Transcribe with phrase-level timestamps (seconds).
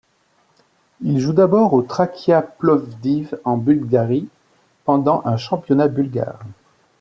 [1.01, 4.29] Il joue d'abord au Trakia Plovdiv en Bulgarie
[4.83, 6.39] pendant en championnat bulgare.